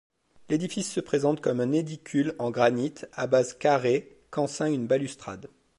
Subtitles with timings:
[0.49, 5.47] L'édifice se présente comme un édicule en granite à base carrée qu'enceint une balustrade.